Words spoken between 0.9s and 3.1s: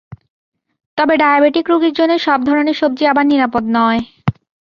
তবে ডায়াবেটিক রোগীর জন্য সব ধরনের সবজি